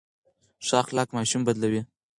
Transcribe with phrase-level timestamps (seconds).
[0.65, 1.81] ښه اخلاق ماشوم بدلوي.